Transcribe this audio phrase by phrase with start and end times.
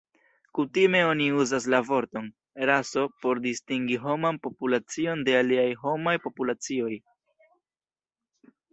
[0.59, 2.25] Kutime oni uzas la vorton
[2.71, 6.93] 'raso' por distingi homan populacion de aliaj homaj populacioj.